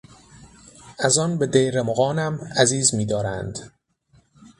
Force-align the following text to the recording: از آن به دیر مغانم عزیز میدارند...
از 0.99 1.17
آن 1.17 1.37
به 1.37 1.47
دیر 1.47 1.81
مغانم 1.81 2.39
عزیز 2.57 2.95
میدارند... 2.95 3.71